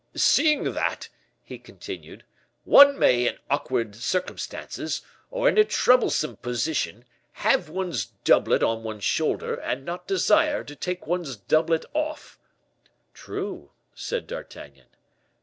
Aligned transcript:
"'Seeing 0.15 0.63
that,' 0.73 1.09
he 1.43 1.59
continued, 1.59 2.25
'one 2.63 2.97
may, 2.97 3.27
in 3.27 3.37
awkward 3.51 3.95
circumstances, 3.95 5.03
or 5.29 5.47
in 5.47 5.59
a 5.59 5.63
troublesome 5.63 6.37
position, 6.37 7.05
have 7.33 7.69
one's 7.69 8.07
doublet 8.23 8.63
on 8.63 8.81
one's 8.81 9.03
shoulder, 9.03 9.53
and 9.53 9.85
not 9.85 10.07
desire 10.07 10.63
to 10.63 10.75
take 10.75 11.05
one's 11.05 11.35
doublet 11.35 11.85
off'" 11.93 12.39
"True," 13.13 13.73
said 13.93 14.25
D'Artagnan. 14.25 14.87